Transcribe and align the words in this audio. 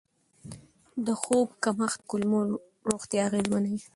د 1.05 1.07
خوب 1.21 1.47
کمښت 1.63 1.99
د 2.03 2.07
کولمو 2.09 2.39
روغتیا 2.89 3.21
اغېزمنوي. 3.29 3.81